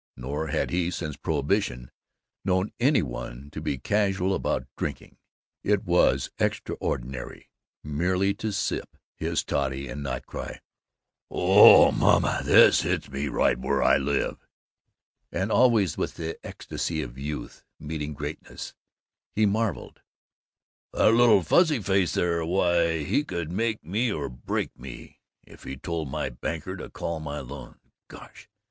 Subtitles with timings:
[0.17, 1.91] Nor had he, since prohibition,
[2.43, 5.17] known any one to be casual about drinking.
[5.63, 7.49] It was extraordinary
[7.83, 10.59] merely to sip his toddy and not cry,
[11.29, 14.43] "Oh, maaaaan, this hits me right where I live!"
[15.31, 18.73] And always, with the ecstasy of youth meeting greatness,
[19.35, 20.01] he marveled,
[20.93, 25.19] "That little fuzzy face there, why, he could make me or break me!
[25.43, 27.77] If he told my banker to call my loans!
[28.07, 28.49] Gosh!